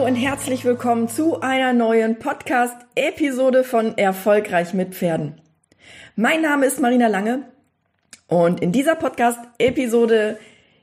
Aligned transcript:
Hallo 0.00 0.08
und 0.08 0.16
herzlich 0.16 0.64
willkommen 0.64 1.08
zu 1.08 1.42
einer 1.42 1.74
neuen 1.74 2.18
Podcast-Episode 2.18 3.64
von 3.64 3.98
Erfolgreich 3.98 4.72
mit 4.72 4.94
Pferden. 4.94 5.42
Mein 6.16 6.40
Name 6.40 6.64
ist 6.64 6.80
Marina 6.80 7.06
Lange 7.06 7.42
und 8.26 8.60
in 8.60 8.72
dieser 8.72 8.94
Podcast-Episode 8.94 10.38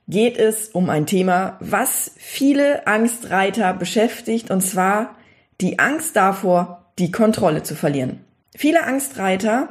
geht 0.07 0.37
es 0.37 0.69
um 0.69 0.91
ein 0.91 1.07
Thema, 1.07 1.57
was 1.59 2.11
viele 2.17 2.85
Angstreiter 2.85 3.73
beschäftigt, 3.73 4.51
und 4.51 4.61
zwar 4.61 5.15
die 5.61 5.79
Angst 5.79 6.15
davor, 6.15 6.85
die 6.99 7.09
Kontrolle 7.09 7.63
zu 7.63 7.73
verlieren. 7.73 8.23
Viele 8.55 8.83
Angstreiter 8.83 9.69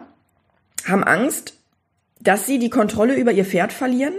haben 0.85 1.05
Angst, 1.05 1.57
dass 2.19 2.47
sie 2.47 2.59
die 2.59 2.71
Kontrolle 2.71 3.15
über 3.15 3.31
ihr 3.31 3.45
Pferd 3.45 3.73
verlieren. 3.73 4.15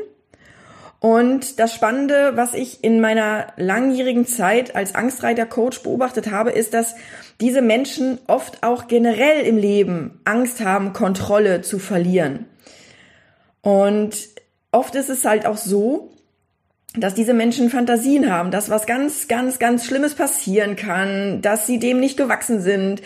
Und 0.99 1.59
das 1.59 1.73
Spannende, 1.75 2.31
was 2.35 2.53
ich 2.53 2.83
in 2.83 2.99
meiner 2.99 3.47
langjährigen 3.57 4.25
Zeit 4.25 4.75
als 4.75 4.95
Angstreiter-Coach 4.95 5.83
beobachtet 5.83 6.31
habe, 6.31 6.51
ist, 6.51 6.73
dass 6.73 6.95
diese 7.39 7.61
Menschen 7.61 8.17
oft 8.25 8.63
auch 8.63 8.87
generell 8.87 9.45
im 9.45 9.57
Leben 9.57 10.19
Angst 10.25 10.61
haben, 10.61 10.93
Kontrolle 10.93 11.61
zu 11.61 11.77
verlieren. 11.77 12.45
Und 13.61 14.15
oft 14.71 14.95
ist 14.95 15.09
es 15.09 15.23
halt 15.23 15.45
auch 15.45 15.57
so, 15.57 16.11
dass 16.95 17.13
diese 17.13 17.33
Menschen 17.33 17.69
Fantasien 17.69 18.31
haben, 18.31 18.49
dass 18.49 18.69
was 18.69 18.87
ganz, 18.87 19.27
ganz, 19.27 19.59
ganz 19.59 19.85
Schlimmes 19.85 20.15
passieren 20.15 20.75
kann, 20.75 21.41
dass 21.41 21.67
sie 21.67 21.77
dem 21.77 21.99
nicht 21.99 22.17
gewachsen 22.17 22.61
sind. 22.61 23.01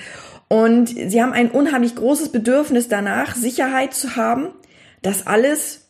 Und 0.47 0.87
sie 0.87 1.21
haben 1.21 1.33
ein 1.33 1.51
unheimlich 1.51 1.95
großes 1.95 2.29
Bedürfnis 2.31 2.87
danach, 2.87 3.35
Sicherheit 3.35 3.93
zu 3.93 4.15
haben, 4.15 4.49
dass 5.01 5.27
alles, 5.27 5.80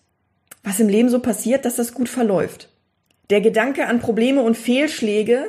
was 0.64 0.80
im 0.80 0.90
Leben 0.90 1.10
so 1.10 1.20
passiert, 1.20 1.66
dass 1.66 1.76
das 1.76 1.94
gut 1.94 2.10
verläuft. 2.10 2.70
Der 3.30 3.42
Gedanke 3.42 3.88
an 3.88 4.00
Probleme 4.00 4.42
und 4.42 4.58
Fehlschläge 4.58 5.46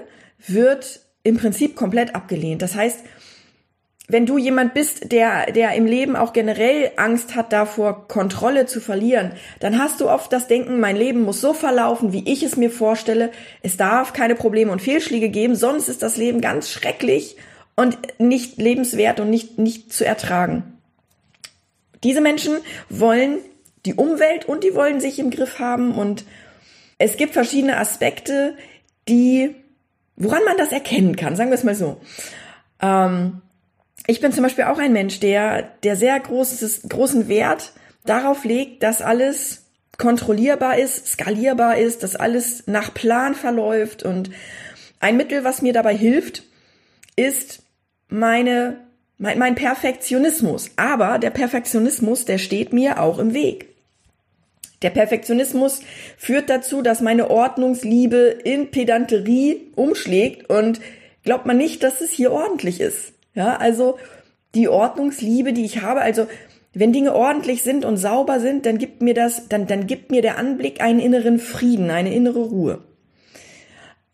wird 0.47 1.01
im 1.25 1.37
Prinzip 1.37 1.77
komplett 1.77 2.15
abgelehnt. 2.15 2.63
Das 2.63 2.75
heißt, 2.75 3.01
wenn 4.09 4.27
du 4.27 4.37
jemand 4.37 4.75
bist, 4.75 5.13
der, 5.13 5.53
der 5.53 5.75
im 5.75 5.87
Leben 5.87 6.17
auch 6.17 6.33
generell 6.33 6.91
Angst 6.97 7.35
hat 7.35 7.53
davor, 7.53 8.09
Kontrolle 8.09 8.67
zu 8.67 8.81
verlieren, 8.81 9.33
dann 9.61 9.79
hast 9.79 10.01
du 10.01 10.11
oft 10.11 10.33
das 10.33 10.49
Denken, 10.49 10.81
mein 10.81 10.97
Leben 10.97 11.23
muss 11.23 11.41
so 11.41 11.55
verlaufen, 11.55 12.13
wie 12.13 12.31
ich 12.31 12.43
es 12.43 12.57
mir 12.57 12.71
vorstelle. 12.71 13.31
Es 13.63 13.77
darf 13.77 14.13
keine 14.13 14.35
Probleme 14.35 14.73
und 14.73 14.83
Fehlschläge 14.83 15.29
geben, 15.29 15.55
sonst 15.55 15.89
ist 15.89 16.03
das 16.03 16.17
Leben 16.17 16.41
ganz 16.41 16.69
schrecklich 16.69 17.37
und 17.77 17.97
nicht 18.19 18.59
lebenswert 18.59 19.21
und 19.21 19.31
nicht, 19.31 19.59
nicht 19.59 19.93
zu 19.93 20.05
ertragen. 20.05 20.79
Diese 22.03 22.21
Menschen 22.21 22.57
wollen 22.89 23.39
die 23.86 23.94
Umwelt 23.94 24.44
und 24.44 24.64
die 24.64 24.75
wollen 24.75 25.00
sich 25.00 25.19
im 25.19 25.30
Griff 25.30 25.58
haben 25.58 25.94
und 25.94 26.25
es 26.98 27.16
gibt 27.16 27.33
verschiedene 27.33 27.78
Aspekte, 27.78 28.56
die, 29.08 29.55
woran 30.16 30.44
man 30.44 30.56
das 30.56 30.70
erkennen 30.70 31.16
kann, 31.16 31.34
sagen 31.34 31.50
wir 31.50 31.56
es 31.56 31.64
mal 31.64 31.75
so. 31.75 32.00
Ähm, 32.80 33.42
ich 34.06 34.20
bin 34.20 34.33
zum 34.33 34.42
Beispiel 34.42 34.64
auch 34.64 34.78
ein 34.78 34.92
Mensch, 34.92 35.21
der, 35.21 35.62
der 35.82 35.97
sehr 35.97 36.19
großes, 36.19 36.82
großen 36.88 37.28
Wert 37.28 37.72
darauf 38.04 38.44
legt, 38.44 38.82
dass 38.82 39.03
alles 39.03 39.65
kontrollierbar 39.98 40.78
ist, 40.78 41.06
skalierbar 41.06 41.78
ist, 41.78 42.03
dass 42.03 42.16
alles 42.16 42.65
nach 42.66 42.94
Plan 42.94 43.34
verläuft 43.34 44.03
und 44.03 44.31
ein 45.00 45.16
Mittel, 45.16 45.44
was 45.44 45.62
mir 45.62 45.72
dabei 45.72 45.97
hilft, 45.97 46.44
ist 47.16 47.62
meine, 48.09 48.78
mein, 49.19 49.38
mein 49.38 49.54
Perfektionismus. 49.54 50.71
Aber 50.76 51.19
der 51.19 51.31
Perfektionismus, 51.31 52.25
der 52.25 52.38
steht 52.38 52.72
mir 52.72 53.00
auch 53.00 53.19
im 53.19 53.34
Weg. 53.34 53.72
Der 54.82 54.91
Perfektionismus 54.91 55.81
führt 56.16 56.50
dazu, 56.50 56.82
dass 56.82 57.00
meine 57.00 57.31
Ordnungsliebe 57.31 58.19
in 58.44 58.70
Pedanterie 58.70 59.72
umschlägt 59.76 60.50
und 60.50 60.81
glaubt 61.25 61.47
man 61.47 61.56
nicht, 61.56 61.82
dass 61.82 62.00
es 62.00 62.10
hier 62.10 62.32
ordentlich 62.32 62.81
ist. 62.81 63.12
Ja, 63.34 63.56
also 63.56 63.98
die 64.54 64.69
Ordnungsliebe, 64.69 65.53
die 65.53 65.65
ich 65.65 65.82
habe, 65.82 66.03
also 66.03 66.26
wenn 66.75 66.92
Dinge 66.92 67.15
ordentlich 67.15 67.62
sind 67.62 67.84
und 67.84 67.97
sauber 67.97 68.41
sind, 68.41 68.66
dann 68.66 68.78
gibt 68.78 69.03
mir 69.03 69.15
das, 69.15 69.48
dann, 69.48 69.66
dann 69.66 69.87
gibt 69.87 70.10
mir 70.10 70.22
der 70.22 70.38
Anblick 70.38 70.81
einen 70.82 71.00
inneren 71.00 71.38
Frieden, 71.38 71.91
eine 71.91 72.15
innere 72.15 72.41
Ruhe. 72.41 72.81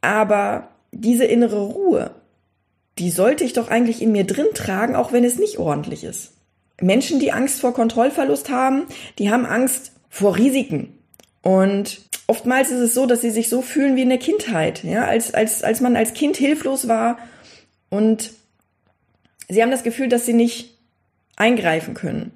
Aber 0.01 0.69
diese 0.93 1.25
innere 1.25 1.61
Ruhe, 1.61 2.11
die 2.99 3.11
sollte 3.11 3.45
ich 3.45 3.53
doch 3.53 3.69
eigentlich 3.69 4.03
in 4.03 4.13
mir 4.13 4.25
drin 4.25 4.49
tragen, 4.55 4.97
auch 4.97 5.13
wenn 5.13 5.25
es 5.25 5.39
nicht 5.39 5.59
ordentlich 5.59 6.05
ist. 6.05 6.33
Menschen, 6.81 7.21
die 7.21 7.33
Angst 7.33 7.61
vor 7.61 7.75
Kontrollverlust 7.75 8.51
haben, 8.51 8.87
die 9.19 9.31
haben 9.31 9.47
Angst 9.47 9.93
vor 10.09 10.37
Risiken. 10.37 10.99
Und 11.43 12.01
oftmals 12.27 12.71
ist 12.71 12.81
es 12.81 12.95
so, 12.95 13.07
dass 13.07 13.21
sie 13.21 13.31
sich 13.31 13.49
so 13.49 13.63
fühlen 13.63 13.97
wie 13.97 14.03
in 14.03 14.09
der 14.09 14.19
Kindheit, 14.19 14.85
ja, 14.85 15.05
als, 15.05 15.35
als, 15.35 15.63
als 15.63 15.81
man 15.81 15.97
als 15.97 16.15
Kind 16.15 16.37
hilflos 16.37 16.89
war 16.89 17.19
und 17.91 18.33
Sie 19.49 19.63
haben 19.63 19.71
das 19.71 19.83
Gefühl, 19.83 20.09
dass 20.09 20.27
sie 20.27 20.35
nicht 20.35 20.79
eingreifen 21.37 21.95
können. 21.95 22.33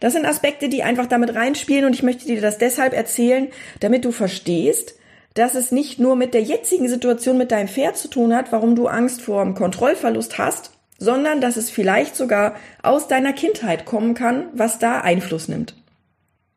Das 0.00 0.12
sind 0.12 0.26
Aspekte, 0.26 0.68
die 0.68 0.82
einfach 0.82 1.06
damit 1.06 1.34
reinspielen 1.34 1.84
und 1.84 1.94
ich 1.94 2.02
möchte 2.02 2.26
dir 2.26 2.40
das 2.40 2.58
deshalb 2.58 2.92
erzählen, 2.92 3.48
damit 3.80 4.04
du 4.04 4.12
verstehst, 4.12 4.94
dass 5.34 5.54
es 5.54 5.72
nicht 5.72 5.98
nur 5.98 6.16
mit 6.16 6.34
der 6.34 6.42
jetzigen 6.42 6.88
Situation 6.88 7.38
mit 7.38 7.52
deinem 7.52 7.68
Pferd 7.68 7.96
zu 7.96 8.08
tun 8.08 8.34
hat, 8.34 8.50
warum 8.50 8.74
du 8.74 8.88
Angst 8.88 9.22
vor 9.22 9.42
dem 9.44 9.54
Kontrollverlust 9.54 10.36
hast, 10.36 10.72
sondern 10.98 11.40
dass 11.40 11.56
es 11.56 11.70
vielleicht 11.70 12.16
sogar 12.16 12.56
aus 12.82 13.06
deiner 13.06 13.32
Kindheit 13.32 13.84
kommen 13.84 14.14
kann, 14.14 14.48
was 14.52 14.80
da 14.80 15.00
Einfluss 15.00 15.46
nimmt. 15.46 15.74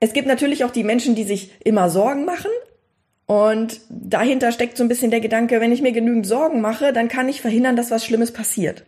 Es 0.01 0.13
gibt 0.13 0.27
natürlich 0.27 0.65
auch 0.65 0.71
die 0.71 0.83
Menschen, 0.83 1.15
die 1.15 1.23
sich 1.23 1.51
immer 1.63 1.89
Sorgen 1.89 2.25
machen. 2.25 2.51
Und 3.27 3.79
dahinter 3.89 4.51
steckt 4.51 4.75
so 4.75 4.83
ein 4.83 4.89
bisschen 4.89 5.11
der 5.11 5.21
Gedanke, 5.21 5.61
wenn 5.61 5.71
ich 5.71 5.81
mir 5.81 5.93
genügend 5.93 6.27
Sorgen 6.27 6.59
mache, 6.59 6.91
dann 6.91 7.07
kann 7.07 7.29
ich 7.29 7.39
verhindern, 7.39 7.77
dass 7.77 7.91
was 7.91 8.03
Schlimmes 8.03 8.33
passiert. 8.33 8.83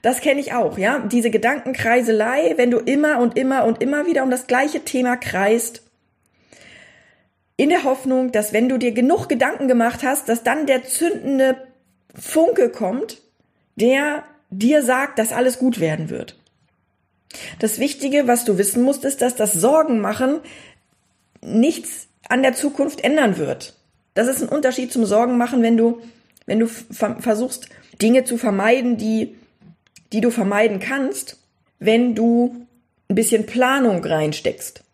Das 0.00 0.20
kenne 0.20 0.40
ich 0.40 0.54
auch, 0.54 0.78
ja. 0.78 1.00
Diese 1.00 1.30
Gedankenkreiselei, 1.30 2.54
wenn 2.56 2.70
du 2.70 2.78
immer 2.78 3.18
und 3.18 3.36
immer 3.36 3.64
und 3.64 3.82
immer 3.82 4.06
wieder 4.06 4.22
um 4.22 4.30
das 4.30 4.46
gleiche 4.46 4.84
Thema 4.84 5.16
kreist, 5.16 5.82
in 7.56 7.68
der 7.68 7.84
Hoffnung, 7.84 8.32
dass 8.32 8.52
wenn 8.52 8.68
du 8.68 8.78
dir 8.78 8.92
genug 8.92 9.28
Gedanken 9.28 9.68
gemacht 9.68 10.02
hast, 10.02 10.28
dass 10.28 10.42
dann 10.42 10.66
der 10.66 10.84
zündende 10.84 11.56
Funke 12.14 12.70
kommt, 12.70 13.20
der 13.76 14.24
dir 14.50 14.82
sagt, 14.82 15.18
dass 15.18 15.32
alles 15.32 15.58
gut 15.58 15.78
werden 15.78 16.10
wird. 16.10 16.38
Das 17.58 17.78
Wichtige, 17.78 18.26
was 18.26 18.44
du 18.44 18.58
wissen 18.58 18.82
musst, 18.82 19.04
ist, 19.04 19.22
dass 19.22 19.36
das 19.36 19.52
Sorgen 19.52 20.00
machen 20.00 20.40
nichts 21.40 22.08
an 22.28 22.42
der 22.42 22.54
Zukunft 22.54 23.02
ändern 23.02 23.36
wird. 23.36 23.74
Das 24.14 24.28
ist 24.28 24.42
ein 24.42 24.48
Unterschied 24.48 24.92
zum 24.92 25.04
Sorgen 25.04 25.36
machen, 25.36 25.62
wenn 25.62 25.76
du, 25.76 26.00
wenn 26.46 26.60
du 26.60 26.66
versuchst, 26.66 27.68
Dinge 28.00 28.24
zu 28.24 28.36
vermeiden, 28.36 28.96
die 28.96 29.34
die 30.12 30.20
du 30.20 30.30
vermeiden 30.30 30.78
kannst, 30.78 31.38
wenn 31.78 32.14
du 32.14 32.66
ein 33.08 33.14
bisschen 33.14 33.46
Planung 33.46 34.04
reinsteckst. 34.04 34.84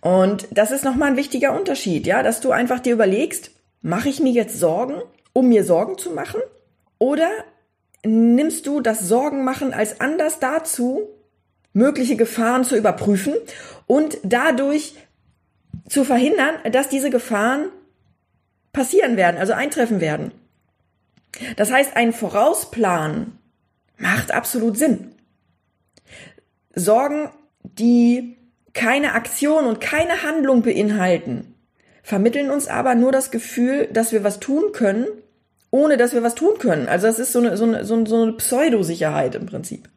Und 0.00 0.46
das 0.50 0.70
ist 0.70 0.84
nochmal 0.84 1.10
ein 1.10 1.16
wichtiger 1.16 1.56
Unterschied, 1.56 2.06
ja, 2.06 2.22
dass 2.22 2.40
du 2.40 2.50
einfach 2.50 2.80
dir 2.80 2.92
überlegst, 2.92 3.50
mache 3.82 4.08
ich 4.08 4.20
mir 4.20 4.32
jetzt 4.32 4.58
Sorgen, 4.58 5.00
um 5.32 5.48
mir 5.48 5.64
Sorgen 5.64 5.98
zu 5.98 6.10
machen? 6.10 6.40
Oder 6.98 7.30
nimmst 8.04 8.66
du 8.66 8.80
das 8.80 9.00
Sorgenmachen 9.00 9.72
als 9.72 10.00
Anlass 10.00 10.38
dazu, 10.38 11.08
mögliche 11.76 12.16
Gefahren 12.16 12.64
zu 12.64 12.76
überprüfen 12.76 13.34
und 13.86 14.18
dadurch 14.22 14.94
zu 15.88 16.04
verhindern, 16.04 16.54
dass 16.72 16.88
diese 16.88 17.10
Gefahren 17.10 17.68
passieren 18.72 19.16
werden, 19.16 19.36
also 19.36 19.52
eintreffen 19.52 20.00
werden. 20.00 20.32
Das 21.56 21.70
heißt, 21.70 21.96
ein 21.96 22.12
Vorausplan 22.12 23.38
Macht 23.98 24.32
absolut 24.32 24.76
Sinn. 24.76 25.12
Sorgen, 26.74 27.30
die 27.62 28.36
keine 28.74 29.14
Aktion 29.14 29.64
und 29.64 29.80
keine 29.80 30.22
Handlung 30.22 30.62
beinhalten, 30.62 31.54
vermitteln 32.02 32.50
uns 32.50 32.68
aber 32.68 32.94
nur 32.94 33.10
das 33.10 33.30
Gefühl, 33.30 33.88
dass 33.90 34.12
wir 34.12 34.22
was 34.22 34.38
tun 34.38 34.72
können, 34.72 35.06
ohne 35.70 35.96
dass 35.96 36.12
wir 36.12 36.22
was 36.22 36.34
tun 36.34 36.58
können. 36.58 36.88
Also 36.88 37.06
das 37.06 37.18
ist 37.18 37.32
so 37.32 37.38
eine, 37.38 37.56
so 37.56 37.64
eine, 37.64 37.86
so 37.86 37.94
eine 37.94 38.32
Pseudosicherheit 38.34 39.34
im 39.34 39.46
Prinzip. 39.46 39.88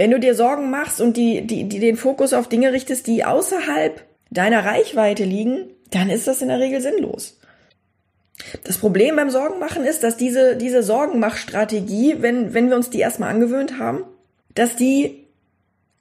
Wenn 0.00 0.12
du 0.12 0.18
dir 0.18 0.34
Sorgen 0.34 0.70
machst 0.70 1.02
und 1.02 1.18
die, 1.18 1.46
die, 1.46 1.64
die 1.64 1.78
den 1.78 1.98
Fokus 1.98 2.32
auf 2.32 2.48
Dinge 2.48 2.72
richtest, 2.72 3.06
die 3.06 3.22
außerhalb 3.22 4.02
deiner 4.30 4.64
Reichweite 4.64 5.24
liegen, 5.24 5.68
dann 5.90 6.08
ist 6.08 6.26
das 6.26 6.40
in 6.40 6.48
der 6.48 6.58
Regel 6.58 6.80
sinnlos. 6.80 7.38
Das 8.64 8.78
Problem 8.78 9.16
beim 9.16 9.28
Sorgenmachen 9.28 9.84
ist, 9.84 10.02
dass 10.02 10.16
diese, 10.16 10.56
diese 10.56 10.82
Sorgenmachstrategie, 10.82 12.16
wenn, 12.22 12.54
wenn 12.54 12.70
wir 12.70 12.76
uns 12.76 12.88
die 12.88 13.00
erstmal 13.00 13.28
angewöhnt 13.28 13.78
haben, 13.78 14.04
dass 14.54 14.74
die 14.74 15.26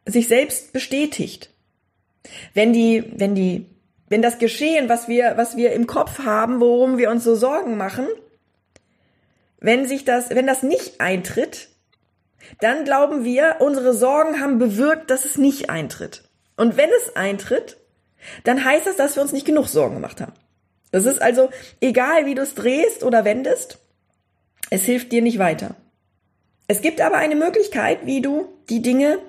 sich 0.06 0.30
selbst 0.30 0.72
bestätigt. 0.72 1.50
Wenn 2.54 2.72
die, 2.72 3.04
wenn 3.18 3.36
die, 3.36 3.66
wenn 4.08 4.22
das 4.22 4.40
Geschehen, 4.40 4.88
was 4.88 5.10
wir, 5.10 5.34
was 5.36 5.58
wir 5.58 5.74
im 5.74 5.88
Kopf 5.88 6.20
haben, 6.20 6.62
worum 6.62 6.98
wir 6.98 7.12
uns 7.12 7.26
so 7.26 7.36
Sorgen 7.36 7.76
machen, 7.76 8.08
wenn 9.60 9.86
sich 9.86 10.06
das, 10.06 10.30
wenn 10.30 10.48
das 10.48 10.64
nicht 10.64 11.02
eintritt, 11.02 11.68
dann 12.62 12.86
glauben 12.86 13.24
wir, 13.24 13.58
unsere 13.60 13.94
Sorgen 13.94 14.42
haben 14.42 14.60
bewirkt, 14.60 15.10
dass 15.10 15.26
es 15.26 15.38
nicht 15.38 15.70
eintritt. 15.70 16.24
Und 16.58 16.78
wenn 16.78 16.90
es 16.90 17.16
eintritt, 17.16 17.78
dann 18.44 18.64
heißt 18.64 18.86
das, 18.86 18.98
dass 18.98 19.16
wir 19.16 19.24
uns 19.24 19.32
nicht 19.32 19.46
genug 19.46 19.68
Sorgen 19.68 19.96
gemacht 19.96 20.22
haben. 20.22 20.34
Das 20.92 21.06
ist 21.06 21.22
also 21.22 21.50
egal, 21.82 22.26
wie 22.26 22.36
du 22.36 22.42
es 22.42 22.56
drehst 22.56 23.04
oder 23.04 23.24
wendest, 23.24 23.78
es 24.70 24.84
hilft 24.84 25.12
dir 25.12 25.22
nicht 25.22 25.40
weiter. 25.40 25.76
Es 26.68 26.82
gibt 26.82 27.02
aber 27.02 27.18
eine 27.18 27.36
Möglichkeit, 27.36 28.06
wie 28.06 28.22
du 28.22 28.50
die 28.70 28.82
Dinge 28.82 29.20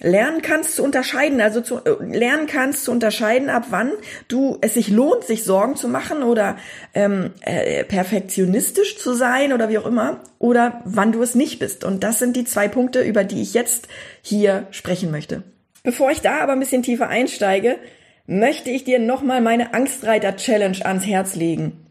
lernen 0.00 0.42
kannst 0.42 0.76
zu 0.76 0.84
unterscheiden, 0.84 1.40
also 1.40 1.60
zu, 1.60 1.78
äh, 1.78 2.16
lernen 2.16 2.46
kannst 2.46 2.84
zu 2.84 2.92
unterscheiden, 2.92 3.50
ab 3.50 3.66
wann 3.70 3.90
du 4.28 4.58
es 4.60 4.74
sich 4.74 4.88
lohnt, 4.88 5.24
sich 5.24 5.44
Sorgen 5.44 5.76
zu 5.76 5.88
machen 5.88 6.22
oder 6.22 6.56
ähm, 6.94 7.30
äh, 7.40 7.84
perfektionistisch 7.84 8.98
zu 8.98 9.14
sein 9.14 9.52
oder 9.52 9.68
wie 9.68 9.78
auch 9.78 9.86
immer, 9.86 10.20
oder 10.38 10.80
wann 10.84 11.12
du 11.12 11.22
es 11.22 11.34
nicht 11.34 11.58
bist. 11.58 11.84
Und 11.84 12.04
das 12.04 12.18
sind 12.18 12.36
die 12.36 12.44
zwei 12.44 12.68
Punkte, 12.68 13.02
über 13.02 13.24
die 13.24 13.42
ich 13.42 13.54
jetzt 13.54 13.88
hier 14.22 14.66
sprechen 14.70 15.10
möchte. 15.10 15.42
Bevor 15.82 16.10
ich 16.10 16.20
da 16.20 16.40
aber 16.40 16.52
ein 16.52 16.60
bisschen 16.60 16.82
tiefer 16.82 17.08
einsteige, 17.08 17.76
möchte 18.26 18.70
ich 18.70 18.84
dir 18.84 18.98
nochmal 18.98 19.40
meine 19.40 19.74
Angstreiter 19.74 20.36
Challenge 20.36 20.78
ans 20.84 21.06
Herz 21.06 21.34
legen. 21.34 21.84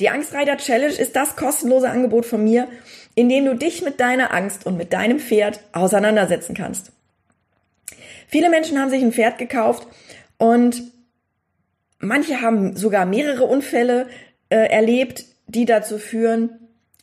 Die 0.00 0.08
Angstreiter 0.08 0.56
Challenge 0.56 0.94
ist 0.94 1.14
das 1.14 1.36
kostenlose 1.36 1.90
Angebot 1.90 2.24
von 2.24 2.42
mir, 2.42 2.68
in 3.14 3.28
dem 3.28 3.44
du 3.44 3.54
dich 3.54 3.82
mit 3.82 4.00
deiner 4.00 4.32
Angst 4.32 4.64
und 4.64 4.76
mit 4.76 4.92
deinem 4.92 5.18
Pferd 5.18 5.60
auseinandersetzen 5.72 6.54
kannst. 6.54 6.92
Viele 8.28 8.50
Menschen 8.50 8.78
haben 8.78 8.90
sich 8.90 9.02
ein 9.02 9.12
Pferd 9.12 9.38
gekauft 9.38 9.88
und 10.36 10.82
manche 11.98 12.40
haben 12.40 12.76
sogar 12.76 13.04
mehrere 13.04 13.44
Unfälle 13.44 14.06
äh, 14.50 14.70
erlebt, 14.70 15.24
die 15.48 15.64
dazu 15.64 15.98
führen, 15.98 16.50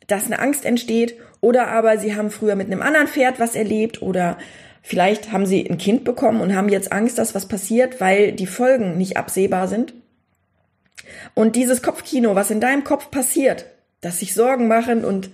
dass 0.08 0.28
eine 0.28 0.40
Angst 0.40 0.64
entsteht 0.64 1.16
oder 1.42 1.68
aber 1.68 1.98
sie 1.98 2.16
haben 2.16 2.32
früher 2.32 2.56
mit 2.56 2.68
einem 2.68 2.82
anderen 2.82 3.08
Pferd 3.08 3.40
was 3.40 3.56
erlebt 3.56 4.02
oder 4.02 4.38
Vielleicht 4.88 5.32
haben 5.32 5.48
sie 5.48 5.68
ein 5.68 5.80
Kind 5.80 6.04
bekommen 6.04 6.42
und 6.42 6.56
haben 6.56 6.70
jetzt 6.70 6.92
Angst, 6.92 7.18
dass 7.18 7.34
was 7.34 7.48
passiert, 7.48 8.00
weil 8.00 8.34
die 8.34 8.46
Folgen 8.46 9.00
nicht 9.00 9.18
absehbar 9.18 9.68
sind. 9.68 9.96
Und 11.34 11.56
dieses 11.56 11.82
Kopfkino, 11.82 12.36
was 12.36 12.52
in 12.52 12.60
deinem 12.60 12.84
Kopf 12.84 13.10
passiert, 13.10 13.66
das 14.02 14.20
sich 14.20 14.36
Sorgen 14.36 14.68
machen 14.68 15.04
und 15.04 15.32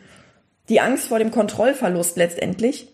die 0.69 0.79
Angst 0.79 1.07
vor 1.07 1.19
dem 1.19 1.31
Kontrollverlust 1.31 2.15
letztendlich, 2.15 2.93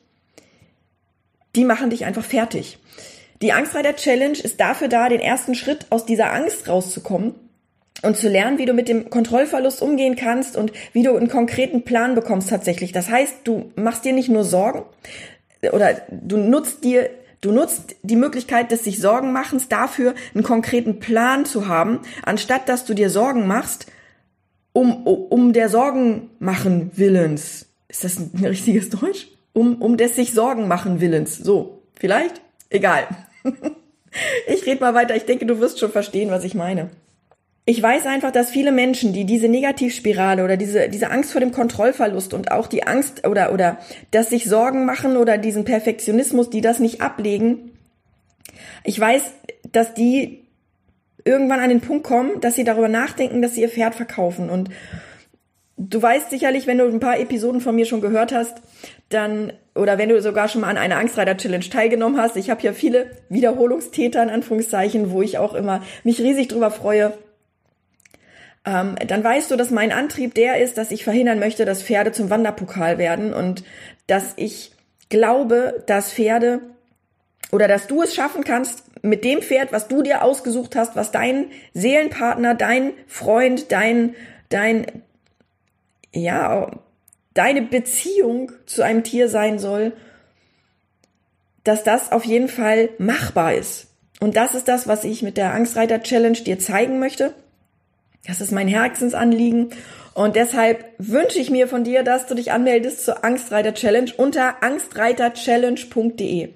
die 1.57 1.65
machen 1.65 1.89
dich 1.89 2.06
einfach 2.06 2.24
fertig. 2.24 2.80
Die 3.42 3.51
Angstreiter 3.51 3.95
Challenge 3.95 4.38
ist 4.38 4.59
dafür 4.59 4.88
da, 4.88 5.09
den 5.09 5.19
ersten 5.19 5.56
Schritt 5.56 5.88
aus 5.89 6.06
dieser 6.06 6.31
Angst 6.31 6.69
rauszukommen 6.69 7.36
und 8.04 8.15
zu 8.15 8.30
lernen, 8.30 8.57
wie 8.57 8.65
du 8.65 8.74
mit 8.74 8.88
dem 8.88 9.09
Kontrollverlust 9.09 9.81
umgehen 9.81 10.15
kannst 10.15 10.56
und 10.56 10.71
wie 10.94 11.04
du 11.04 11.15
einen 11.15 11.30
konkreten 11.30 11.83
Plan 11.83 12.15
bekommst 12.15 12.50
tatsächlich. 12.50 12.92
Das 12.92 13.09
heißt, 13.09 13.39
du 13.44 13.71
machst 13.75 14.06
dir 14.06 14.13
nicht 14.13 14.30
nur 14.30 14.44
Sorgen, 14.44 14.83
oder 15.71 16.01
du 16.09 16.38
nutzt 16.38 16.83
dir 16.83 17.09
Du 17.39 17.51
nutzt 17.51 17.95
die 18.01 18.15
Möglichkeit 18.15 18.71
des 18.71 18.83
sich 18.83 19.00
Sorgen 19.00 19.31
machens 19.31 19.68
dafür, 19.68 20.15
einen 20.33 20.44
konkreten 20.44 21.00
Plan 21.00 21.45
zu 21.45 21.68
haben, 21.68 22.00
anstatt 22.24 22.68
dass 22.68 22.83
du 22.83 22.95
dir 22.95 23.12
Sorgen 23.12 23.45
machst, 23.45 23.86
um, 24.74 25.06
um 25.06 25.53
der 25.53 25.69
Sorgen 25.69 26.31
machen 26.39 26.89
Willens. 26.95 27.68
Ist 27.89 28.03
das 28.03 28.18
ein 28.18 28.44
richtiges 28.44 28.89
Deutsch? 28.89 29.27
Um, 29.57 29.81
um 29.81 29.98
des 29.98 30.15
sich 30.15 30.33
Sorgen 30.33 30.68
machen 30.68 31.01
Willens. 31.01 31.36
So, 31.36 31.81
vielleicht? 31.95 32.42
Egal. 32.69 33.07
ich 34.48 34.68
rede 34.68 34.81
mal 34.81 34.94
weiter. 34.94 35.15
Ich 35.15 35.25
denke, 35.25 35.48
du 35.48 35.59
wirst 35.59 35.80
schon 35.80 35.92
verstehen, 35.92 36.30
was 36.30 36.44
ich 36.44 36.54
meine. 36.54 36.92
Ich 37.65 37.81
weiß 37.81 38.06
einfach, 38.06 38.30
dass 38.30 38.51
viele 38.51 38.71
Menschen, 38.71 39.13
die 39.13 39.25
diese 39.25 39.48
Negativspirale 39.48 40.44
oder 40.44 40.57
diese, 40.57 40.89
diese 40.89 41.09
Angst 41.09 41.31
vor 41.31 41.42
dem 41.42 41.51
Kontrollverlust 41.51 42.36
und 42.36 42.51
auch 42.51 42.68
die 42.68 42.86
Angst 42.86 43.25
oder, 43.25 43.51
oder 43.51 43.80
das 44.12 44.30
sich 44.30 44.45
Sorgen 44.45 44.86
machen 44.86 45.18
oder 45.18 45.39
diesen 45.39 45.65
Perfektionismus, 45.65 46.51
die 46.51 46.62
das 46.62 46.77
nicht 46.77 47.01
ablegen, 47.01 47.71
ich 48.83 49.00
weiß, 49.00 49.24
dass 49.71 49.95
die 49.95 50.45
irgendwann 51.25 51.62
an 51.62 51.69
den 51.69 51.81
Punkt 51.81 52.03
kommen, 52.03 52.39
dass 52.42 52.53
sie 52.53 52.63
darüber 52.63 52.89
nachdenken, 52.89 53.42
dass 53.42 53.56
sie 53.56 53.62
ihr 53.62 53.69
Pferd 53.69 53.95
verkaufen. 53.95 54.51
Und 54.51 54.69
du 55.77 56.00
weißt 56.00 56.30
sicherlich, 56.30 56.68
wenn 56.68 56.77
du 56.77 56.86
ein 56.86 57.00
paar 57.00 57.19
Episoden 57.19 57.60
von 57.60 57.75
mir 57.75 57.86
schon 57.86 58.01
gehört 58.01 58.31
hast, 58.31 58.62
dann 59.09 59.54
oder 59.75 59.98
wenn 59.98 60.09
du 60.09 60.21
sogar 60.21 60.48
schon 60.48 60.62
mal 60.62 60.69
an 60.69 60.77
einer 60.77 60.98
Angstreiter 60.98 61.38
Challenge 61.38 61.69
teilgenommen 61.69 62.19
hast, 62.19 62.36
ich 62.36 62.50
habe 62.50 62.62
ja 62.62 62.74
viele 62.74 63.12
Wiederholungstäter 63.30 64.21
in 64.24 64.30
Anführungszeichen, 64.30 65.12
wo 65.12 65.21
ich 65.21 65.38
auch 65.38 65.54
immer 65.54 65.81
mich 66.04 66.19
riesig 66.19 66.48
drüber 66.48 66.71
freue, 66.71 67.13
ähm, 68.65 68.95
dann 69.07 69.24
weißt 69.24 69.50
du, 69.51 69.56
dass 69.56 69.71
mein 69.71 69.92
Antrieb 69.92 70.33
der 70.33 70.62
ist, 70.62 70.77
dass 70.77 70.92
ich 70.92 71.04
verhindern 71.04 71.39
möchte, 71.39 71.63
dass 71.63 71.83
Pferde 71.83 72.12
zum 72.12 72.30
Wanderpokal 72.30 72.98
werden 72.98 73.33
und 73.33 73.63
dass 74.07 74.33
ich 74.36 74.71
glaube, 75.10 75.83
dass 75.86 76.12
Pferde 76.12 76.62
oder 77.51 77.68
dass 77.68 77.88
du 77.88 78.01
es 78.01 78.13
schaffen 78.13 78.44
kannst, 78.44 78.83
mit 79.03 79.24
dem 79.24 79.42
Pferd, 79.42 79.71
was 79.71 79.88
du 79.88 80.01
dir 80.01 80.24
ausgesucht 80.24 80.75
hast, 80.75 80.95
was 80.95 81.12
dein 81.12 81.45
Seelenpartner, 81.74 82.56
dein 82.56 82.92
Freund, 83.07 83.71
dein, 83.71 84.15
dein, 84.50 85.03
ja, 86.13 86.71
deine 87.38 87.62
Beziehung 87.62 88.51
zu 88.66 88.81
einem 88.81 89.04
Tier 89.04 89.30
sein 89.30 89.60
soll, 89.60 89.94
dass 91.63 91.84
das 91.84 92.12
auf 92.12 92.25
jeden 92.25 92.48
Fall 92.48 92.89
machbar 92.98 93.54
ist. 93.54 93.88
Und 94.19 94.36
das 94.36 94.56
ist 94.56 94.68
das, 94.68 94.88
was 94.88 95.04
ich 95.04 95.22
mit 95.22 95.38
der 95.38 95.54
Angstreiter 95.54 96.01
Challenge 96.01 96.39
dir 96.39 96.57
zeigen 96.57 96.98
möchte. 97.00 97.34
Das 98.25 98.42
ist 98.42 98.51
mein 98.51 98.68
Herzensanliegen. 98.68 99.69
Und 100.16 100.36
deshalb 100.36 100.84
wünsche 100.98 101.38
ich 101.38 101.51
mir 101.51 101.68
von 101.68 101.84
dir, 101.84 102.01
dass 102.01 102.25
du 102.25 102.34
dich 102.34 102.51
anmeldest 102.51 103.06
zur 103.06 103.24
Angstreiter 103.24 103.75
Challenge 103.75 104.12
unter 104.18 104.63
angstreiterchallenge.de. 104.63 106.50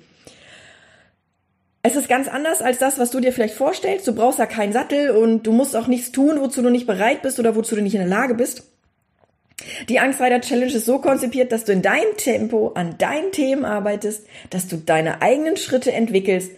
Es 1.84 1.96
ist 1.96 2.10
ganz 2.10 2.28
anders 2.28 2.62
als 2.62 2.80
das, 2.80 2.98
was 2.98 3.12
du 3.12 3.20
dir 3.20 3.34
vielleicht 3.34 3.56
vorstellst. 3.56 4.08
Du 4.08 4.16
brauchst 4.16 4.40
ja 4.40 4.48
keinen 4.48 4.74
Sattel 4.74 5.12
und 5.12 5.44
du 5.44 5.52
musst 5.52 5.76
auch 5.76 5.88
nichts 5.88 6.12
tun, 6.12 6.40
wozu 6.40 6.62
du 6.62 6.70
nicht 6.70 6.88
bereit 6.88 7.22
bist 7.22 7.40
oder 7.40 7.56
wozu 7.56 7.76
du 7.76 7.82
nicht 7.82 7.96
in 7.96 8.02
der 8.02 8.10
Lage 8.10 8.34
bist. 8.34 8.64
Die 9.90 10.00
Angstreiter 10.00 10.42
Challenge 10.42 10.74
ist 10.74 10.86
so 10.86 11.00
konzipiert, 11.00 11.52
dass 11.52 11.66
du 11.66 11.72
in 11.72 11.82
deinem 11.82 12.18
Tempo 12.18 12.72
an 12.76 12.98
deinen 12.98 13.32
Themen 13.32 13.66
arbeitest, 13.66 14.26
dass 14.50 14.68
du 14.68 14.78
deine 14.78 15.22
eigenen 15.22 15.58
Schritte 15.58 15.92
entwickelst. 15.92 16.52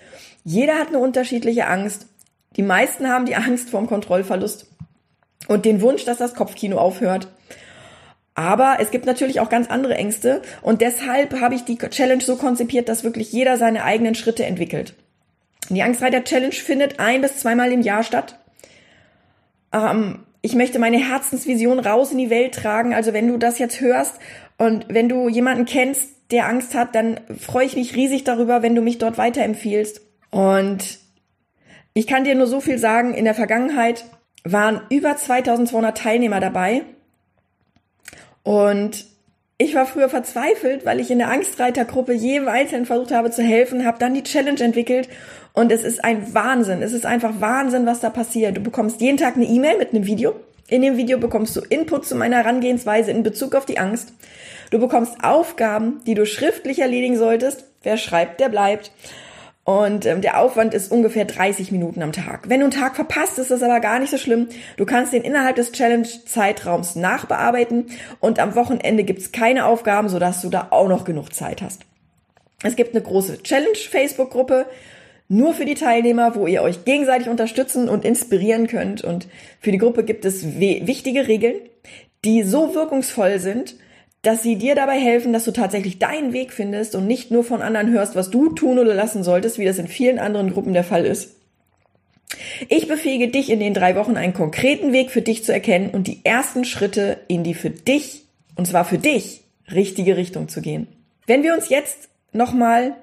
Jeder 0.43 0.75
hat 0.75 0.89
eine 0.89 0.99
unterschiedliche 0.99 1.67
Angst. 1.67 2.07
Die 2.55 2.63
meisten 2.63 3.07
haben 3.07 3.25
die 3.25 3.35
Angst 3.35 3.69
vorm 3.69 3.87
Kontrollverlust 3.87 4.67
und 5.47 5.65
den 5.65 5.81
Wunsch, 5.81 6.05
dass 6.05 6.17
das 6.17 6.35
Kopfkino 6.35 6.77
aufhört. 6.77 7.27
Aber 8.35 8.77
es 8.79 8.89
gibt 8.91 9.05
natürlich 9.05 9.39
auch 9.39 9.49
ganz 9.49 9.69
andere 9.69 9.95
Ängste 9.95 10.41
und 10.61 10.81
deshalb 10.81 11.39
habe 11.39 11.55
ich 11.55 11.65
die 11.65 11.77
Challenge 11.77 12.23
so 12.23 12.35
konzipiert, 12.35 12.89
dass 12.89 13.03
wirklich 13.03 13.31
jeder 13.31 13.57
seine 13.57 13.83
eigenen 13.83 14.15
Schritte 14.15 14.45
entwickelt. 14.45 14.95
Die 15.69 15.83
Angstreiter 15.83 16.23
Challenge 16.23 16.53
findet 16.53 16.99
ein 16.99 17.21
bis 17.21 17.37
zweimal 17.37 17.71
im 17.71 17.81
Jahr 17.81 18.03
statt. 18.03 18.39
Ähm, 19.71 20.19
ich 20.45 20.55
möchte 20.55 20.77
meine 20.77 20.97
Herzensvision 20.97 21.79
raus 21.79 22.11
in 22.11 22.17
die 22.17 22.29
Welt 22.29 22.53
tragen. 22.53 22.93
Also 22.93 23.13
wenn 23.13 23.29
du 23.29 23.37
das 23.37 23.59
jetzt 23.59 23.79
hörst 23.79 24.19
und 24.57 24.85
wenn 24.89 25.07
du 25.07 25.29
jemanden 25.29 25.65
kennst, 25.65 26.09
der 26.31 26.47
Angst 26.47 26.75
hat, 26.75 26.95
dann 26.95 27.19
freue 27.39 27.65
ich 27.65 27.77
mich 27.77 27.95
riesig 27.95 28.25
darüber, 28.25 28.61
wenn 28.61 28.75
du 28.75 28.81
mich 28.81 28.97
dort 28.97 29.17
weiterempfiehlst. 29.17 30.01
Und 30.31 30.99
ich 31.93 32.07
kann 32.07 32.25
dir 32.25 32.35
nur 32.35 32.47
so 32.47 32.59
viel 32.59 32.77
sagen, 32.77 33.13
in 33.13 33.23
der 33.23 33.35
Vergangenheit 33.35 34.03
waren 34.43 34.81
über 34.89 35.15
2200 35.15 35.97
Teilnehmer 35.97 36.41
dabei. 36.41 36.81
Und 38.43 39.05
ich 39.57 39.75
war 39.75 39.85
früher 39.85 40.09
verzweifelt, 40.09 40.85
weil 40.85 40.99
ich 40.99 41.11
in 41.11 41.19
der 41.19 41.31
Angstreitergruppe 41.31 42.13
jedem 42.13 42.47
Einzelnen 42.47 42.85
versucht 42.85 43.11
habe 43.11 43.31
zu 43.31 43.43
helfen, 43.43 43.85
habe 43.85 43.99
dann 43.99 44.13
die 44.13 44.23
Challenge 44.23 44.59
entwickelt 44.59 45.07
und 45.53 45.71
es 45.71 45.83
ist 45.83 46.03
ein 46.03 46.33
Wahnsinn. 46.33 46.81
Es 46.81 46.93
ist 46.93 47.05
einfach 47.05 47.39
Wahnsinn, 47.39 47.85
was 47.85 47.99
da 47.99 48.09
passiert. 48.09 48.57
Du 48.57 48.61
bekommst 48.61 48.99
jeden 48.99 49.17
Tag 49.17 49.35
eine 49.35 49.45
E-Mail 49.45 49.77
mit 49.77 49.93
einem 49.93 50.05
Video. 50.05 50.35
In 50.67 50.81
dem 50.81 50.97
Video 50.97 51.19
bekommst 51.19 51.55
du 51.55 51.61
Input 51.61 52.05
zu 52.05 52.15
meiner 52.15 52.37
Herangehensweise 52.37 53.11
in 53.11 53.21
Bezug 53.21 53.53
auf 53.53 53.65
die 53.65 53.77
Angst. 53.77 54.13
Du 54.71 54.79
bekommst 54.79 55.23
Aufgaben, 55.23 56.01
die 56.07 56.15
du 56.15 56.25
schriftlich 56.25 56.79
erledigen 56.79 57.17
solltest. 57.17 57.65
Wer 57.83 57.97
schreibt, 57.97 58.39
der 58.39 58.49
bleibt. 58.49 58.91
Und 59.65 60.05
ähm, 60.05 60.21
der 60.21 60.39
Aufwand 60.39 60.73
ist 60.73 60.91
ungefähr 60.91 61.23
30 61.23 61.71
Minuten 61.71 62.01
am 62.01 62.11
Tag. 62.11 62.49
Wenn 62.49 62.59
du 62.59 62.65
einen 62.65 62.71
Tag 62.71 62.95
verpasst, 62.95 63.39
ist 63.39 63.49
das 63.49 63.63
aber 63.63 63.79
gar 63.79 63.99
nicht 63.99 64.09
so 64.09 64.17
schlimm. 64.17 64.47
Du 64.75 64.85
kannst 64.85 65.13
den 65.13 65.23
innerhalb 65.23 65.55
des 65.55 65.71
Challenge-Zeitraums 65.71 66.95
nachbearbeiten 66.95 67.87
und 68.19 68.39
am 68.39 68.55
Wochenende 68.55 69.05
gibt's 69.05 69.31
keine 69.31 69.65
Aufgaben, 69.65 70.09
sodass 70.09 70.41
du 70.41 70.49
da 70.49 70.67
auch 70.71 70.89
noch 70.89 71.05
genug 71.05 71.33
Zeit 71.33 71.61
hast. 71.61 71.83
Es 72.61 72.75
gibt 72.75 72.93
eine 72.93 73.03
große 73.03 73.41
Challenge-Facebook-Gruppe, 73.43 74.65
nur 75.29 75.53
für 75.53 75.65
die 75.65 75.75
Teilnehmer, 75.75 76.35
wo 76.35 76.45
ihr 76.45 76.61
euch 76.61 76.83
gegenseitig 76.83 77.29
unterstützen 77.29 77.87
und 77.87 78.03
inspirieren 78.03 78.67
könnt. 78.67 79.03
Und 79.03 79.27
für 79.61 79.71
die 79.71 79.77
Gruppe 79.77 80.03
gibt 80.03 80.25
es 80.25 80.59
wichtige 80.59 81.27
Regeln, 81.27 81.55
die 82.25 82.43
so 82.43 82.75
wirkungsvoll 82.75 83.39
sind, 83.39 83.75
dass 84.23 84.41
sie 84.41 84.55
dir 84.55 84.73
dabei 84.73 84.97
helfen, 84.99 85.33
dass 85.33 85.43
du 85.43 85.51
tatsächlich 85.51 85.99
deinen 85.99 86.31
Weg 86.31 86.53
findest 86.53 86.95
und 86.95 87.05
nicht 87.05 87.29
nur 87.29 87.43
von 87.43 87.61
anderen 87.61 87.91
hörst, 87.91 88.15
was 88.15 88.31
du 88.31 88.49
tun 88.49 88.79
oder 88.79 88.93
lassen 88.93 89.21
solltest, 89.21 89.59
wie 89.59 89.65
das 89.65 89.77
in 89.77 89.87
vielen 89.87 90.17
anderen 90.17 90.51
Gruppen 90.51 90.73
der 90.73 90.85
Fall 90.85 91.05
ist. 91.05 91.35
Ich 92.69 92.87
befähige 92.87 93.27
dich 93.27 93.51
in 93.51 93.59
den 93.59 93.73
drei 93.73 93.95
Wochen 93.95 94.15
einen 94.15 94.33
konkreten 94.33 94.93
Weg 94.93 95.11
für 95.11 95.21
dich 95.21 95.43
zu 95.43 95.53
erkennen 95.53 95.89
und 95.91 96.07
die 96.07 96.21
ersten 96.23 96.63
Schritte 96.63 97.17
in 97.27 97.43
die 97.43 97.53
für 97.53 97.69
dich, 97.69 98.23
und 98.55 98.65
zwar 98.65 98.85
für 98.85 98.97
dich, 98.97 99.41
richtige 99.71 100.15
Richtung 100.15 100.47
zu 100.47 100.61
gehen. 100.61 100.87
Wenn 101.27 101.43
wir 101.43 101.53
uns 101.53 101.67
jetzt 101.67 102.09
nochmal 102.31 102.95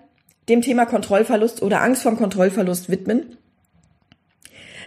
dem 0.48 0.62
Thema 0.62 0.86
Kontrollverlust 0.86 1.62
oder 1.62 1.82
Angst 1.82 2.02
vorm 2.02 2.16
Kontrollverlust 2.16 2.88
widmen, 2.88 3.36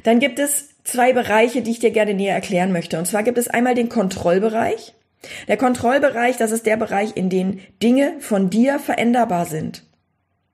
dann 0.04 0.20
gibt 0.20 0.40
es 0.40 0.70
zwei 0.84 1.14
Bereiche, 1.14 1.62
die 1.62 1.72
ich 1.72 1.80
dir 1.80 1.92
gerne 1.92 2.16
näher 2.16 2.34
erklären 2.34 2.72
möchte. 2.72 2.98
Und 2.98 3.06
zwar 3.06 3.22
gibt 3.22 3.38
es 3.38 3.48
einmal 3.48 3.76
den 3.76 3.88
Kontrollbereich 3.88 4.94
der 5.48 5.58
Kontrollbereich, 5.58 6.38
das 6.38 6.52
ist 6.52 6.66
der 6.66 6.78
Bereich, 6.78 7.16
in 7.16 7.30
dem 7.30 7.60
Dinge 7.82 8.14
von 8.20 8.50
dir 8.50 8.80
veränderbar 8.80 9.46
sind. 9.46 9.84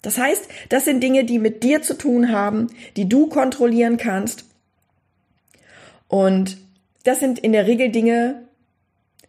Das 0.02 0.18
heißt, 0.18 0.48
das 0.70 0.86
sind 0.86 1.02
Dinge, 1.02 1.26
die 1.26 1.40
mit 1.40 1.64
dir 1.64 1.82
zu 1.82 1.98
tun 1.98 2.32
haben, 2.32 2.68
die 2.96 3.10
du 3.10 3.28
kontrollieren 3.28 3.98
kannst. 3.98 4.46
Und 6.08 6.58
das 7.04 7.20
sind 7.20 7.40
in 7.40 7.52
der 7.52 7.68
Regel 7.68 7.90
Dinge 7.90 8.44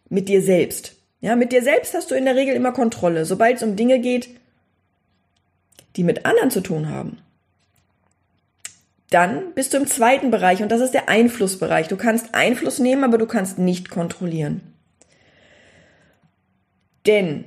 mit 0.09 0.29
dir 0.29 0.41
selbst. 0.41 0.95
Ja, 1.19 1.35
mit 1.35 1.51
dir 1.51 1.61
selbst 1.61 1.93
hast 1.93 2.09
du 2.09 2.15
in 2.15 2.25
der 2.25 2.35
Regel 2.35 2.55
immer 2.55 2.71
Kontrolle, 2.71 3.25
sobald 3.25 3.57
es 3.57 3.63
um 3.63 3.75
Dinge 3.75 3.99
geht, 3.99 4.29
die 5.95 6.03
mit 6.03 6.25
anderen 6.25 6.51
zu 6.51 6.61
tun 6.61 6.89
haben. 6.89 7.19
Dann 9.09 9.53
bist 9.53 9.73
du 9.73 9.77
im 9.77 9.87
zweiten 9.87 10.31
Bereich 10.31 10.63
und 10.63 10.71
das 10.71 10.79
ist 10.79 10.93
der 10.93 11.09
Einflussbereich. 11.09 11.89
Du 11.89 11.97
kannst 11.97 12.33
Einfluss 12.33 12.79
nehmen, 12.79 13.03
aber 13.03 13.17
du 13.17 13.25
kannst 13.25 13.59
nicht 13.59 13.89
kontrollieren. 13.89 14.61
Denn 17.05 17.45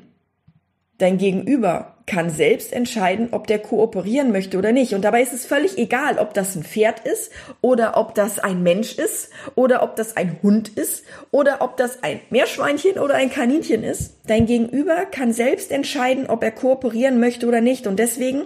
dein 0.99 1.18
Gegenüber 1.18 1.94
kann 2.06 2.28
selbst 2.28 2.73
entscheiden, 2.73 3.28
ob 3.32 3.46
der 3.46 3.58
kooperieren 3.58 4.30
möchte 4.30 4.58
oder 4.58 4.73
nicht. 4.73 4.92
Und 4.92 5.02
dabei 5.02 5.23
ist 5.23 5.32
es 5.32 5.46
völlig 5.46 5.78
egal, 5.78 6.18
ob 6.18 6.34
das 6.34 6.54
ein 6.54 6.62
Pferd 6.62 7.00
ist 7.06 7.32
oder 7.62 7.96
ob 7.96 8.14
das 8.14 8.38
ein 8.38 8.62
Mensch 8.62 8.99
ist 8.99 9.30
oder 9.54 9.82
ob 9.82 9.96
das 9.96 10.16
ein 10.16 10.38
Hund 10.42 10.68
ist 10.68 11.04
oder 11.30 11.62
ob 11.62 11.78
das 11.78 12.02
ein 12.02 12.20
Meerschweinchen 12.28 12.99
oder 12.99 13.14
ein 13.14 13.30
Kaninchen 13.30 13.84
ist. 13.84 14.16
Dein 14.26 14.44
Gegenüber 14.44 15.06
kann 15.06 15.32
selbst 15.32 15.70
entscheiden, 15.70 16.26
ob 16.28 16.42
er 16.42 16.50
kooperieren 16.50 17.20
möchte 17.20 17.46
oder 17.46 17.62
nicht. 17.62 17.87
Und 17.87 17.99
deswegen 17.99 18.42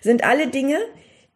sind 0.00 0.24
alle 0.24 0.46
Dinge, 0.46 0.78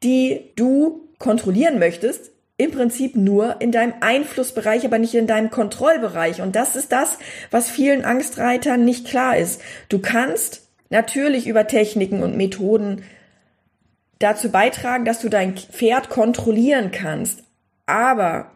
die 0.03 0.53
du 0.57 1.09
kontrollieren 1.19 1.79
möchtest, 1.79 2.31
im 2.59 2.71
Prinzip 2.71 3.17
nur 3.17 3.61
in 3.61 3.71
deinem 3.71 3.95
Einflussbereich, 4.01 4.85
aber 4.85 4.99
nicht 4.99 5.15
in 5.15 5.27
deinem 5.27 5.51
Kontrollbereich. 5.51 6.41
Und 6.41 6.57
das 6.57 6.75
ist 6.75 6.91
das, 6.91 7.19
was 7.51 7.71
vielen 7.71 8.05
Angstreitern 8.05 8.85
nicht 8.85 9.07
klar 9.07 9.37
ist. 9.37 9.61
Du 9.89 9.99
kannst 9.99 10.67
natürlich 10.89 11.47
über 11.47 11.67
Techniken 11.67 12.23
und 12.23 12.37
Methoden 12.37 13.03
dazu 14.19 14.51
beitragen, 14.51 15.05
dass 15.05 15.21
du 15.21 15.29
dein 15.29 15.57
Pferd 15.57 16.09
kontrollieren 16.09 16.91
kannst. 16.91 17.43
Aber 17.85 18.51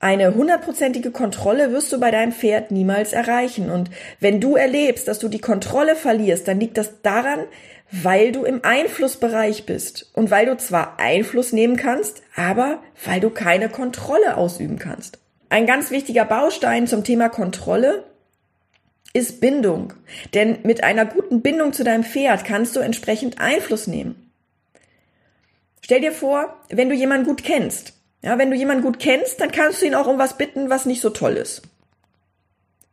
eine 0.00 0.34
hundertprozentige 0.34 1.10
Kontrolle 1.10 1.72
wirst 1.72 1.92
du 1.92 2.00
bei 2.00 2.10
deinem 2.10 2.32
Pferd 2.32 2.70
niemals 2.70 3.12
erreichen. 3.12 3.70
Und 3.70 3.90
wenn 4.18 4.40
du 4.40 4.56
erlebst, 4.56 5.06
dass 5.06 5.18
du 5.18 5.28
die 5.28 5.40
Kontrolle 5.40 5.94
verlierst, 5.94 6.48
dann 6.48 6.58
liegt 6.58 6.78
das 6.78 7.02
daran, 7.02 7.40
weil 7.92 8.32
du 8.32 8.44
im 8.44 8.64
Einflussbereich 8.64 9.66
bist 9.66 10.10
und 10.14 10.30
weil 10.30 10.46
du 10.46 10.56
zwar 10.56 10.98
Einfluss 10.98 11.52
nehmen 11.52 11.76
kannst, 11.76 12.22
aber 12.34 12.82
weil 13.04 13.20
du 13.20 13.28
keine 13.28 13.68
Kontrolle 13.68 14.38
ausüben 14.38 14.78
kannst. 14.78 15.18
Ein 15.50 15.66
ganz 15.66 15.90
wichtiger 15.90 16.24
Baustein 16.24 16.86
zum 16.86 17.04
Thema 17.04 17.28
Kontrolle 17.28 18.04
ist 19.12 19.40
Bindung. 19.40 19.92
Denn 20.32 20.60
mit 20.62 20.82
einer 20.82 21.04
guten 21.04 21.42
Bindung 21.42 21.74
zu 21.74 21.84
deinem 21.84 22.04
Pferd 22.04 22.46
kannst 22.46 22.74
du 22.74 22.80
entsprechend 22.80 23.38
Einfluss 23.38 23.86
nehmen. 23.86 24.32
Stell 25.82 26.00
dir 26.00 26.12
vor, 26.12 26.56
wenn 26.70 26.88
du 26.88 26.94
jemanden 26.94 27.26
gut 27.26 27.44
kennst. 27.44 27.99
Ja, 28.22 28.38
wenn 28.38 28.50
du 28.50 28.56
jemanden 28.56 28.82
gut 28.82 28.98
kennst, 28.98 29.40
dann 29.40 29.50
kannst 29.50 29.80
du 29.80 29.86
ihn 29.86 29.94
auch 29.94 30.06
um 30.06 30.18
was 30.18 30.36
bitten, 30.36 30.68
was 30.68 30.86
nicht 30.86 31.00
so 31.00 31.10
toll 31.10 31.32
ist. 31.32 31.62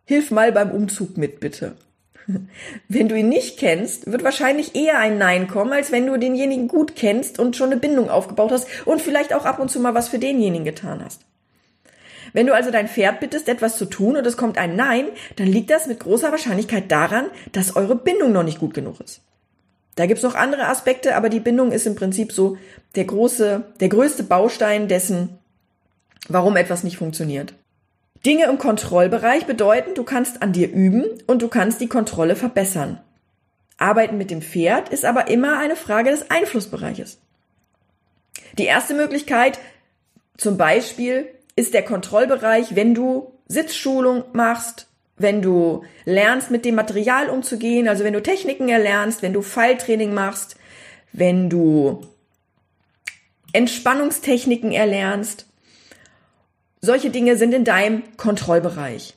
Hilf 0.05 0.31
mal 0.31 0.51
beim 0.53 0.71
Umzug 0.71 1.17
mit, 1.17 1.41
bitte. 1.41 1.75
Wenn 2.87 3.09
du 3.09 3.15
ihn 3.15 3.29
nicht 3.29 3.57
kennst, 3.57 4.09
wird 4.09 4.23
wahrscheinlich 4.23 4.75
eher 4.75 4.99
ein 4.99 5.17
Nein 5.17 5.47
kommen, 5.47 5.73
als 5.73 5.91
wenn 5.91 6.07
du 6.07 6.17
denjenigen 6.17 6.67
gut 6.67 6.95
kennst 6.95 7.39
und 7.39 7.55
schon 7.55 7.71
eine 7.71 7.79
Bindung 7.79 8.09
aufgebaut 8.09 8.51
hast 8.51 8.67
und 8.85 9.01
vielleicht 9.01 9.33
auch 9.33 9.45
ab 9.45 9.59
und 9.59 9.69
zu 9.69 9.79
mal 9.79 9.95
was 9.95 10.09
für 10.09 10.19
denjenigen 10.19 10.65
getan 10.65 11.03
hast. 11.03 11.21
Wenn 12.33 12.47
du 12.47 12.53
also 12.53 12.71
dein 12.71 12.87
Pferd 12.87 13.19
bittest, 13.19 13.47
etwas 13.47 13.77
zu 13.77 13.85
tun 13.85 14.17
und 14.17 14.27
es 14.27 14.37
kommt 14.37 14.57
ein 14.57 14.75
Nein, 14.75 15.07
dann 15.37 15.47
liegt 15.47 15.69
das 15.69 15.87
mit 15.87 15.99
großer 15.99 16.31
Wahrscheinlichkeit 16.31 16.91
daran, 16.91 17.27
dass 17.53 17.75
eure 17.75 17.95
Bindung 17.95 18.31
noch 18.31 18.43
nicht 18.43 18.59
gut 18.59 18.73
genug 18.73 18.99
ist. 18.99 19.21
Da 19.97 20.05
gibt's 20.05 20.23
noch 20.23 20.35
andere 20.35 20.67
Aspekte, 20.67 21.15
aber 21.15 21.27
die 21.27 21.39
Bindung 21.39 21.71
ist 21.71 21.87
im 21.87 21.95
Prinzip 21.95 22.31
so 22.31 22.55
der 22.95 23.05
große, 23.05 23.63
der 23.79 23.89
größte 23.89 24.23
Baustein 24.23 24.87
dessen, 24.87 25.39
warum 26.29 26.55
etwas 26.55 26.83
nicht 26.83 26.97
funktioniert. 26.97 27.55
Dinge 28.23 28.45
im 28.45 28.59
Kontrollbereich 28.59 29.47
bedeuten, 29.47 29.95
du 29.95 30.03
kannst 30.03 30.43
an 30.43 30.53
dir 30.53 30.71
üben 30.71 31.05
und 31.25 31.41
du 31.41 31.47
kannst 31.47 31.81
die 31.81 31.87
Kontrolle 31.87 32.35
verbessern. 32.35 33.01
Arbeiten 33.77 34.19
mit 34.19 34.29
dem 34.29 34.43
Pferd 34.43 34.89
ist 34.89 35.03
aber 35.03 35.29
immer 35.29 35.57
eine 35.57 35.75
Frage 35.75 36.11
des 36.11 36.29
Einflussbereiches. 36.29 37.17
Die 38.59 38.65
erste 38.65 38.93
Möglichkeit, 38.93 39.57
zum 40.37 40.57
Beispiel, 40.57 41.27
ist 41.55 41.73
der 41.73 41.83
Kontrollbereich, 41.83 42.75
wenn 42.75 42.93
du 42.93 43.33
Sitzschulung 43.47 44.25
machst, 44.33 44.87
wenn 45.17 45.41
du 45.41 45.83
lernst, 46.05 46.51
mit 46.51 46.65
dem 46.65 46.75
Material 46.75 47.29
umzugehen, 47.29 47.87
also 47.87 48.03
wenn 48.03 48.13
du 48.13 48.21
Techniken 48.21 48.69
erlernst, 48.69 49.21
wenn 49.21 49.33
du 49.33 49.41
Falltraining 49.41 50.13
machst, 50.13 50.55
wenn 51.11 51.49
du 51.49 52.05
Entspannungstechniken 53.53 54.71
erlernst, 54.71 55.47
solche 56.81 57.09
Dinge 57.09 57.37
sind 57.37 57.53
in 57.53 57.63
deinem 57.63 58.03
Kontrollbereich. 58.17 59.15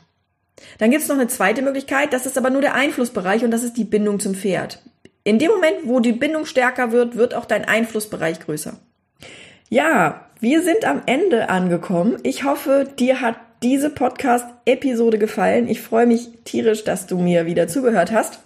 Dann 0.79 0.91
gibt 0.91 1.03
es 1.03 1.09
noch 1.09 1.17
eine 1.17 1.29
zweite 1.29 1.63
Möglichkeit, 1.63 2.13
das 2.13 2.27
ist 2.27 2.39
aber 2.39 2.51
nur 2.51 2.63
der 2.63 2.75
Einflussbereich 2.75 3.45
und 3.45 3.51
das 3.51 3.63
ist 3.63 3.77
die 3.77 3.85
Bindung 3.85 4.21
zum 4.21 4.35
Pferd. 4.35 4.83
In 5.25 5.39
dem 5.39 5.51
Moment, 5.51 5.77
wo 5.85 6.01
die 6.01 6.13
Bindung 6.13 6.47
stärker 6.47 6.93
wird, 6.93 7.17
wird 7.17 7.35
auch 7.35 7.45
dein 7.45 7.67
Einflussbereich 7.67 8.41
größer. 8.41 8.79
Ja, 9.69 10.27
wir 10.41 10.63
sind 10.63 10.87
am 10.87 11.03
Ende 11.05 11.51
angekommen. 11.51 12.19
Ich 12.23 12.45
hoffe, 12.45 12.89
dir 12.99 13.21
hat 13.21 13.37
diese 13.63 13.91
Podcast-Episode 13.91 15.19
gefallen. 15.19 15.69
Ich 15.69 15.81
freue 15.81 16.07
mich 16.07 16.29
tierisch, 16.45 16.83
dass 16.85 17.07
du 17.07 17.19
mir 17.19 17.47
wieder 17.47 17.69
zugehört 17.69 18.13
hast. 18.13 18.41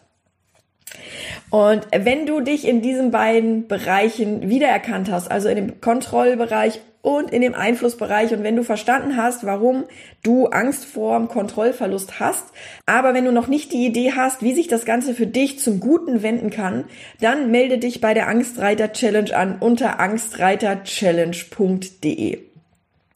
Und 1.51 1.87
wenn 1.93 2.27
du 2.27 2.41
dich 2.41 2.67
in 2.67 2.83
diesen 2.83 3.13
beiden 3.13 3.69
Bereichen 3.69 4.49
wiedererkannt 4.49 5.09
hast, 5.11 5.31
also 5.31 5.49
in 5.49 5.57
dem 5.57 5.81
Kontrollbereich 5.81 6.81
und 7.01 7.31
in 7.31 7.41
dem 7.43 7.55
Einflussbereich 7.55 8.33
und 8.33 8.43
wenn 8.43 8.57
du 8.57 8.65
verstanden 8.65 9.17
hast, 9.17 9.45
warum 9.45 9.85
du 10.23 10.47
Angst 10.47 10.85
vor 10.87 11.17
dem 11.19 11.29
Kontrollverlust 11.29 12.19
hast, 12.19 12.47
aber 12.87 13.13
wenn 13.15 13.27
du 13.27 13.31
noch 13.31 13.47
nicht 13.47 13.73
die 13.73 13.87
Idee 13.87 14.15
hast, 14.17 14.43
wie 14.43 14.55
sich 14.55 14.67
das 14.69 14.85
Ganze 14.85 15.15
für 15.15 15.27
dich 15.27 15.61
zum 15.61 15.81
Guten 15.81 16.23
wenden 16.23 16.51
kann, 16.51 16.85
dann 17.21 17.51
melde 17.51 17.79
dich 17.79 18.01
bei 18.01 18.15
der 18.15 18.27
Angstreiter 18.27 18.93
Challenge 18.93 19.37
an 19.37 19.59
unter 19.61 20.01
angstreiterchallenge.de. 20.01 22.54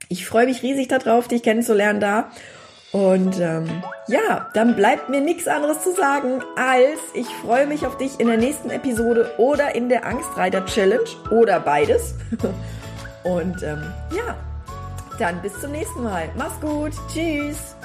Ich 0.08 0.26
freue 0.26 0.46
mich 0.46 0.62
riesig 0.62 0.88
darauf, 0.88 1.28
dich 1.28 1.42
kennenzulernen 1.42 2.00
da. 2.00 2.30
Und 2.92 3.38
ähm, 3.38 3.82
ja, 4.06 4.48
dann 4.54 4.74
bleibt 4.74 5.10
mir 5.10 5.20
nichts 5.20 5.46
anderes 5.46 5.82
zu 5.82 5.94
sagen, 5.94 6.40
als 6.56 6.98
ich 7.12 7.26
freue 7.26 7.66
mich 7.66 7.86
auf 7.86 7.98
dich 7.98 8.18
in 8.18 8.28
der 8.28 8.38
nächsten 8.38 8.70
Episode 8.70 9.30
oder 9.36 9.74
in 9.74 9.90
der 9.90 10.06
Angstreiter 10.06 10.64
Challenge 10.64 11.04
oder 11.30 11.60
beides. 11.60 12.14
Und 13.24 13.62
ähm, 13.62 13.92
ja, 14.16 14.36
dann 15.18 15.42
bis 15.42 15.60
zum 15.60 15.72
nächsten 15.72 16.02
Mal. 16.02 16.30
Mach's 16.36 16.58
gut. 16.60 16.92
Tschüss. 17.12 17.76